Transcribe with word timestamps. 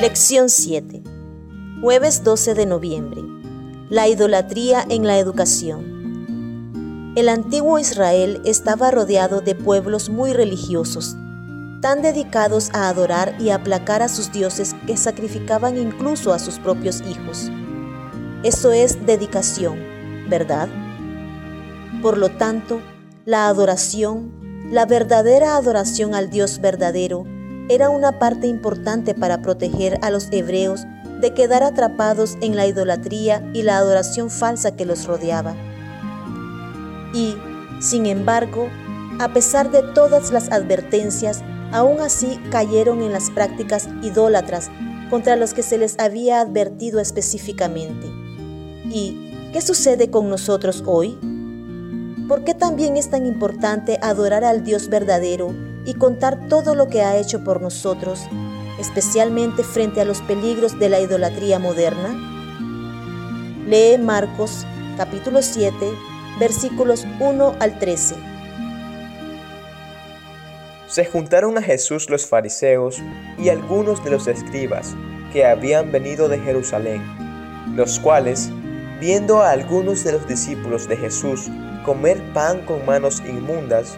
Lección 0.00 0.50
7. 0.50 1.02
Jueves 1.80 2.24
12 2.24 2.54
de 2.54 2.66
noviembre. 2.66 3.22
La 3.88 4.08
idolatría 4.08 4.84
en 4.90 5.06
la 5.06 5.18
educación. 5.18 7.14
El 7.16 7.30
antiguo 7.30 7.78
Israel 7.78 8.42
estaba 8.44 8.90
rodeado 8.90 9.40
de 9.40 9.54
pueblos 9.54 10.10
muy 10.10 10.34
religiosos, 10.34 11.16
tan 11.80 12.02
dedicados 12.02 12.68
a 12.74 12.90
adorar 12.90 13.36
y 13.40 13.48
aplacar 13.50 14.02
a 14.02 14.08
sus 14.08 14.30
dioses 14.32 14.76
que 14.86 14.98
sacrificaban 14.98 15.78
incluso 15.78 16.34
a 16.34 16.38
sus 16.38 16.58
propios 16.58 17.00
hijos. 17.00 17.50
Eso 18.42 18.72
es 18.72 19.06
dedicación, 19.06 19.78
¿verdad? 20.28 20.68
Por 22.02 22.16
lo 22.16 22.30
tanto, 22.30 22.80
la 23.24 23.48
adoración, 23.48 24.68
la 24.70 24.86
verdadera 24.86 25.56
adoración 25.56 26.14
al 26.14 26.30
Dios 26.30 26.60
verdadero, 26.60 27.24
era 27.68 27.90
una 27.90 28.18
parte 28.18 28.46
importante 28.46 29.14
para 29.14 29.42
proteger 29.42 29.98
a 30.02 30.10
los 30.10 30.28
hebreos 30.30 30.82
de 31.20 31.34
quedar 31.34 31.62
atrapados 31.62 32.38
en 32.40 32.56
la 32.56 32.66
idolatría 32.66 33.42
y 33.52 33.62
la 33.62 33.78
adoración 33.78 34.30
falsa 34.30 34.76
que 34.76 34.86
los 34.86 35.06
rodeaba. 35.06 35.54
Y, 37.12 37.34
sin 37.80 38.06
embargo, 38.06 38.68
a 39.18 39.32
pesar 39.32 39.70
de 39.70 39.82
todas 39.82 40.30
las 40.30 40.50
advertencias, 40.52 41.42
aún 41.72 42.00
así 42.00 42.38
cayeron 42.50 43.02
en 43.02 43.12
las 43.12 43.30
prácticas 43.30 43.88
idólatras 44.02 44.70
contra 45.10 45.36
los 45.36 45.52
que 45.52 45.62
se 45.62 45.78
les 45.78 45.98
había 45.98 46.40
advertido 46.40 47.00
específicamente. 47.00 48.06
¿Y 48.90 49.50
qué 49.52 49.60
sucede 49.60 50.10
con 50.10 50.30
nosotros 50.30 50.84
hoy? 50.86 51.18
¿Por 52.28 52.44
qué 52.44 52.52
también 52.52 52.98
es 52.98 53.08
tan 53.08 53.24
importante 53.24 53.98
adorar 54.02 54.44
al 54.44 54.62
Dios 54.62 54.90
verdadero 54.90 55.54
y 55.86 55.94
contar 55.94 56.46
todo 56.48 56.74
lo 56.74 56.88
que 56.88 57.00
ha 57.00 57.16
hecho 57.16 57.42
por 57.42 57.62
nosotros, 57.62 58.28
especialmente 58.78 59.64
frente 59.64 60.02
a 60.02 60.04
los 60.04 60.20
peligros 60.20 60.78
de 60.78 60.90
la 60.90 61.00
idolatría 61.00 61.58
moderna? 61.58 62.10
Lee 63.66 63.96
Marcos 63.96 64.66
capítulo 64.98 65.40
7 65.40 65.74
versículos 66.38 67.06
1 67.18 67.56
al 67.60 67.78
13. 67.78 68.16
Se 70.86 71.06
juntaron 71.06 71.56
a 71.56 71.62
Jesús 71.62 72.10
los 72.10 72.26
fariseos 72.26 73.02
y 73.38 73.48
algunos 73.48 74.04
de 74.04 74.10
los 74.10 74.26
escribas 74.26 74.94
que 75.32 75.46
habían 75.46 75.92
venido 75.92 76.28
de 76.28 76.38
Jerusalén, 76.38 77.02
los 77.74 77.98
cuales, 77.98 78.50
viendo 79.00 79.40
a 79.40 79.50
algunos 79.50 80.04
de 80.04 80.12
los 80.12 80.28
discípulos 80.28 80.88
de 80.88 80.96
Jesús 80.98 81.48
comer 81.88 82.22
pan 82.34 82.66
con 82.66 82.84
manos 82.84 83.22
inmundas, 83.26 83.96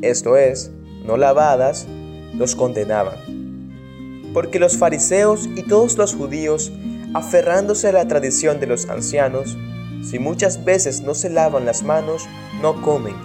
esto 0.00 0.38
es, 0.38 0.70
no 1.04 1.18
lavadas, 1.18 1.86
los 2.34 2.56
condenaban. 2.56 4.30
Porque 4.32 4.58
los 4.58 4.78
fariseos 4.78 5.46
y 5.54 5.62
todos 5.62 5.98
los 5.98 6.14
judíos, 6.14 6.72
aferrándose 7.12 7.88
a 7.88 7.92
la 7.92 8.08
tradición 8.08 8.58
de 8.58 8.68
los 8.68 8.88
ancianos, 8.88 9.54
si 10.02 10.18
muchas 10.18 10.64
veces 10.64 11.02
no 11.02 11.12
se 11.12 11.28
lavan 11.28 11.66
las 11.66 11.82
manos, 11.82 12.26
no 12.62 12.80
comen. 12.80 13.16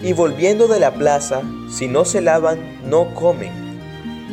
Y 0.00 0.12
volviendo 0.12 0.68
de 0.68 0.78
la 0.78 0.94
plaza, 0.94 1.42
si 1.68 1.88
no 1.88 2.04
se 2.04 2.20
lavan, 2.20 2.88
no 2.88 3.12
comen. 3.16 3.52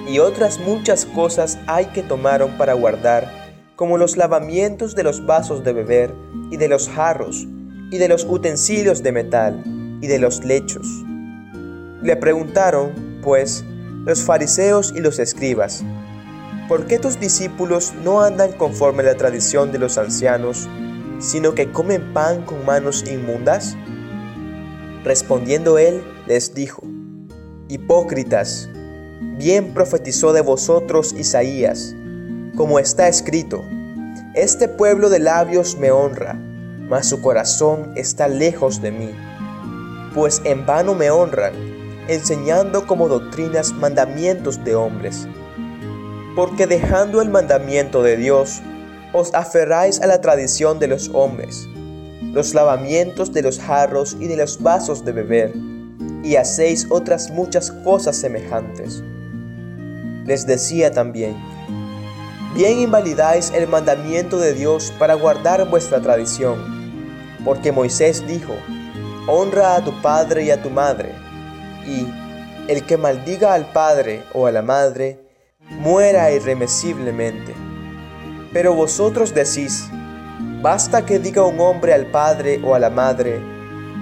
Y 0.08 0.20
otras 0.20 0.60
muchas 0.60 1.08
cosas 1.08 1.58
hay 1.66 1.88
que 1.88 2.04
tomaron 2.04 2.56
para 2.56 2.74
guardar, 2.74 3.34
como 3.76 3.98
los 3.98 4.16
lavamientos 4.16 4.94
de 4.94 5.02
los 5.02 5.26
vasos 5.26 5.64
de 5.64 5.74
beber 5.74 6.14
y 6.52 6.58
de 6.58 6.68
los 6.68 6.88
jarros, 6.88 7.48
y 7.92 7.98
de 7.98 8.08
los 8.08 8.26
utensilios 8.26 9.04
de 9.04 9.12
metal, 9.12 9.64
y 10.02 10.08
de 10.08 10.20
los 10.20 10.44
lechos 10.44 10.88
le 12.02 12.16
preguntaron, 12.16 13.20
pues, 13.24 13.64
los 14.06 14.22
fariseos 14.24 14.94
y 14.96 15.02
los 15.02 15.20
escribas, 15.20 15.84
¿por 16.67 16.86
qué 16.86 17.00
tus 17.00 17.20
discípulos 17.20 17.94
no 18.04 18.22
andan 18.22 18.54
conforme 18.54 19.04
a 19.04 19.08
la 19.08 19.16
tradición 19.16 19.72
de 19.72 19.80
los 19.80 19.98
ancianos, 19.98 20.70
sino 21.20 21.56
que 21.56 21.72
comen 21.72 22.14
pan 22.14 22.44
con 22.44 22.66
manos 22.66 23.04
inmundas? 23.10 23.76
Respondiendo 25.04 25.78
él, 25.78 26.04
les 26.28 26.54
dijo, 26.54 26.84
Hipócritas, 27.67 28.70
bien 29.38 29.73
profetizó 29.73 30.32
de 30.34 30.42
vosotros 30.42 31.14
Isaías, 31.14 31.95
como 32.56 32.80
está 32.80 33.08
escrito, 33.08 33.64
Este 34.36 34.67
pueblo 34.67 35.10
de 35.10 35.20
labios 35.20 35.78
me 35.78 35.92
honra, 35.92 36.40
mas 36.87 37.08
su 37.08 37.21
corazón 37.21 37.92
está 37.95 38.27
lejos 38.27 38.81
de 38.81 38.92
mí, 38.92 39.11
pues 40.14 40.42
en 40.45 40.65
vano 40.65 40.95
me 40.95 41.11
honran 41.11 41.53
enseñando 42.08 42.87
como 42.87 43.08
doctrinas 43.08 43.73
mandamientos 43.73 44.64
de 44.64 44.75
hombres. 44.75 45.27
Porque 46.36 46.67
dejando 46.67 47.21
el 47.21 47.30
mandamiento 47.30 48.03
de 48.03 48.17
Dios, 48.17 48.61
os 49.14 49.33
aferráis 49.33 50.02
a 50.02 50.08
la 50.08 50.21
tradición 50.21 50.80
de 50.80 50.87
los 50.87 51.09
hombres, 51.14 51.67
los 52.33 52.53
lavamientos 52.53 53.33
de 53.33 53.42
los 53.42 53.59
jarros 53.59 54.15
y 54.19 54.27
de 54.27 54.37
los 54.37 54.61
vasos 54.61 55.04
de 55.04 55.11
beber, 55.11 55.54
y 56.23 56.36
hacéis 56.36 56.87
otras 56.89 57.31
muchas 57.31 57.71
cosas 57.71 58.15
semejantes. 58.15 59.04
Les 60.25 60.45
decía 60.45 60.92
también, 60.92 61.36
bien 62.54 62.80
invalidáis 62.80 63.52
el 63.55 63.67
mandamiento 63.67 64.37
de 64.37 64.54
Dios 64.54 64.93
para 64.99 65.15
guardar 65.15 65.69
vuestra 65.69 66.02
tradición, 66.02 66.77
porque 67.48 67.72
Moisés 67.72 68.28
dijo, 68.28 68.54
honra 69.26 69.78
a 69.78 69.82
tu 69.82 69.94
padre 70.02 70.44
y 70.44 70.52
a 70.52 70.62
tu 70.62 70.70
madre, 70.70 71.14
y 71.86 72.06
el 72.70 72.86
que 72.86 72.98
maldiga 72.98 73.54
al 73.54 73.72
padre 73.72 74.22
o 74.34 74.48
a 74.48 74.52
la 74.52 74.62
madre, 74.62 75.26
muera 75.70 76.30
irremisiblemente. 76.30 77.56
Pero 78.52 78.74
vosotros 78.74 79.34
decís, 79.34 79.88
basta 80.62 81.06
que 81.06 81.20
diga 81.20 81.44
un 81.44 81.62
hombre 81.62 81.94
al 81.94 82.08
padre 82.08 82.60
o 82.66 82.76
a 82.76 82.80
la 82.80 82.90
madre, 82.90 83.40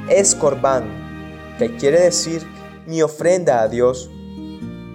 es 0.09 0.33
corbán, 0.33 0.85
que 1.59 1.75
quiere 1.75 1.99
decir 2.01 2.41
mi 2.87 3.03
ofrenda 3.03 3.61
a 3.61 3.67
Dios, 3.67 4.09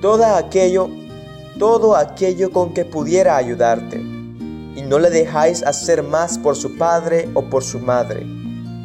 todo 0.03 0.25
aquello, 0.25 0.91
todo 1.57 1.95
aquello 1.95 2.51
con 2.51 2.75
que 2.75 2.85
pudiera 2.85 3.37
ayudarte, 3.37 3.99
y 3.99 4.83
no 4.83 4.99
le 4.99 5.11
dejáis 5.11 5.63
hacer 5.63 6.03
más 6.03 6.37
por 6.37 6.57
su 6.57 6.77
padre 6.77 7.29
o 7.35 7.45
por 7.45 7.63
su 7.63 7.79
madre, 7.79 8.27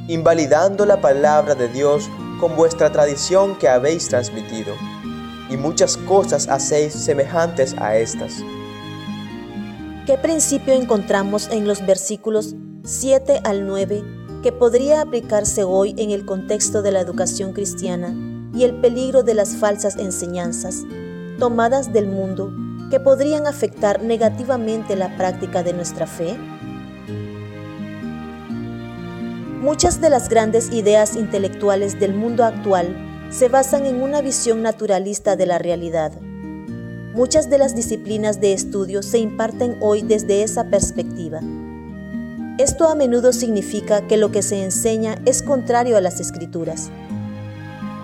invalidando 0.08 0.86
la 0.86 1.02
palabra 1.02 1.56
de 1.56 1.68
Dios 1.68 2.10
con 2.40 2.56
vuestra 2.56 2.92
tradición 2.92 3.56
que 3.56 3.70
habéis 3.70 4.08
transmitido, 4.08 4.74
y 5.50 5.58
muchas 5.58 5.98
cosas 5.98 6.48
hacéis 6.48 6.94
semejantes 6.94 7.76
a 7.78 7.98
estas. 7.98 8.44
¿Qué 10.06 10.18
principio 10.18 10.74
encontramos 10.74 11.50
en 11.50 11.68
los 11.68 11.86
versículos 11.86 12.56
7 12.84 13.42
al 13.44 13.66
9 13.66 14.04
que 14.44 14.52
podría 14.52 15.02
aplicarse 15.02 15.64
hoy 15.64 15.96
en 15.98 16.12
el 16.12 16.26
contexto 16.26 16.84
de 16.84 16.92
la 16.92 17.00
educación 17.00 17.54
cristiana 17.54 18.14
y 18.54 18.64
el 18.64 18.80
peligro 18.80 19.24
de 19.24 19.34
las 19.34 19.56
falsas 19.56 19.98
enseñanzas 19.98 20.84
tomadas 21.40 21.92
del 21.92 22.08
mundo 22.08 22.54
que 22.92 23.00
podrían 23.00 23.48
afectar 23.48 24.04
negativamente 24.04 24.96
la 24.96 25.18
práctica 25.18 25.64
de 25.64 25.74
nuestra 25.74 26.06
fe? 26.06 26.38
Muchas 29.66 30.00
de 30.00 30.12
las 30.12 30.30
grandes 30.30 30.72
ideas 30.72 31.16
intelectuales 31.16 32.00
del 32.00 32.14
mundo 32.14 32.44
actual 32.44 32.96
se 33.32 33.50
basan 33.50 33.88
en 33.88 34.00
una 34.00 34.22
visión 34.22 34.62
naturalista 34.62 35.36
de 35.36 35.48
la 35.48 35.58
realidad. 35.58 36.12
Muchas 37.16 37.50
de 37.50 37.58
las 37.58 37.76
disciplinas 37.76 38.40
de 38.40 38.54
estudio 38.54 39.02
se 39.02 39.18
imparten 39.18 39.78
hoy 39.82 40.04
desde 40.04 40.44
esa 40.44 40.66
perspectiva. 40.66 41.40
Esto 42.60 42.88
a 42.88 42.94
menudo 42.94 43.34
significa 43.34 44.06
que 44.06 44.18
lo 44.18 44.30
que 44.30 44.44
se 44.44 44.64
enseña 44.64 45.16
es 45.26 45.42
contrario 45.42 45.98
a 45.98 46.02
las 46.02 46.20
escrituras. 46.20 46.92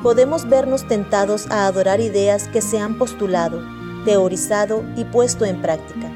Podemos 0.02 0.50
vernos 0.50 0.88
tentados 0.88 1.46
a 1.52 1.68
adorar 1.68 2.02
ideas 2.02 2.48
que 2.48 2.64
se 2.64 2.80
han 2.80 2.98
postulado, 2.98 3.62
teorizado 4.04 4.84
y 4.96 5.04
puesto 5.04 5.46
en 5.46 5.62
práctica. 5.62 6.12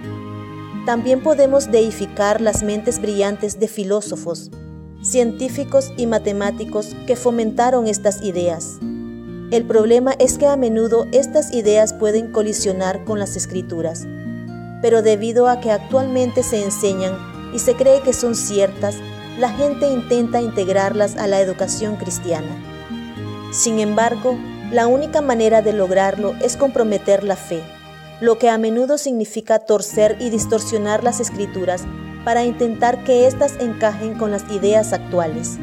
También 0.88 1.22
podemos 1.22 1.70
deificar 1.70 2.42
las 2.42 2.64
mentes 2.64 3.00
brillantes 3.00 3.60
de 3.60 3.68
filósofos, 3.68 4.50
científicos 5.06 5.94
y 5.98 6.08
matemáticos 6.08 6.96
que 7.06 7.16
fomentaron 7.16 7.88
estas 7.88 8.22
ideas. 8.24 8.80
El 9.52 9.66
problema 9.66 10.14
es 10.18 10.38
que 10.38 10.48
a 10.48 10.58
menudo 10.58 11.06
estas 11.12 11.54
ideas 11.54 11.94
pueden 11.94 12.32
colisionar 12.32 13.04
con 13.06 13.20
las 13.20 13.36
escrituras, 13.36 14.08
pero 14.82 15.04
debido 15.04 15.48
a 15.48 15.60
que 15.60 15.72
actualmente 15.72 16.42
se 16.42 16.64
enseñan 16.64 17.16
y 17.54 17.60
se 17.60 17.76
cree 17.76 18.02
que 18.02 18.14
son 18.14 18.36
ciertas, 18.36 18.96
la 19.38 19.50
gente 19.50 19.88
intenta 19.88 20.42
integrarlas 20.42 21.16
a 21.18 21.28
la 21.28 21.40
educación 21.40 21.98
cristiana. 21.98 22.56
Sin 23.52 23.80
embargo, 23.80 24.38
la 24.72 24.88
única 24.88 25.22
manera 25.22 25.62
de 25.62 25.74
lograrlo 25.74 26.34
es 26.42 26.58
comprometer 26.58 27.24
la 27.24 27.36
fe, 27.36 27.62
lo 28.22 28.40
que 28.40 28.50
a 28.50 28.58
menudo 28.58 28.98
significa 28.98 29.60
torcer 29.60 30.18
y 30.20 30.32
distorsionar 30.32 31.04
las 31.04 31.20
escrituras 31.20 31.84
para 32.26 32.44
intentar 32.44 33.04
que 33.06 33.28
éstas 33.28 33.56
encajen 33.62 34.16
con 34.16 34.32
las 34.32 34.44
ideas 34.52 34.92
actuales. 34.92 35.58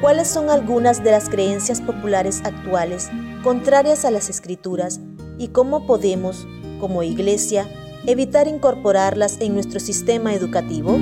¿Cuáles 0.00 0.28
son 0.28 0.50
algunas 0.50 1.02
de 1.02 1.12
las 1.12 1.30
creencias 1.30 1.80
populares 1.80 2.42
actuales 2.44 3.08
contrarias 3.42 4.04
a 4.04 4.10
las 4.10 4.28
escrituras 4.28 5.00
y 5.38 5.48
cómo 5.48 5.86
podemos, 5.86 6.46
como 6.80 7.02
iglesia, 7.02 7.66
evitar 8.04 8.48
incorporarlas 8.48 9.40
en 9.40 9.54
nuestro 9.54 9.80
sistema 9.80 10.34
educativo? 10.34 10.98